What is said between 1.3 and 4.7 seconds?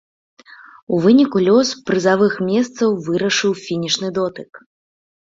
лёс прызавых месцаў вырашыў фінішны дотык.